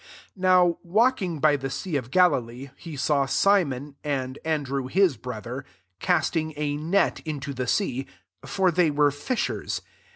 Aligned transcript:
16 0.33 0.33
Now, 0.41 0.77
walking 0.81 1.39
by 1.39 1.55
the 1.55 1.69
sea 1.69 1.95
of 1.95 2.09
Galilee, 2.09 2.71
he 2.75 2.95
saw 2.97 3.27
Simon, 3.27 3.97
and 4.03 4.39
Andrew 4.43 4.87
his 4.87 5.15
brother, 5.15 5.63
casting 5.99 6.55
a 6.57 6.75
net 6.75 7.19
into 7.19 7.53
the 7.53 7.67
sea: 7.67 8.07
for 8.43 8.71
they 8.71 8.89
were 8.89 9.11
fishers. 9.11 9.83